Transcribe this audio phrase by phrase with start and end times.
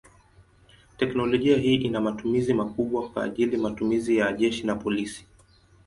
[0.97, 5.25] Teknolojia hii ina matumizi makubwa kwa ajili matumizi ya jeshi na polisi.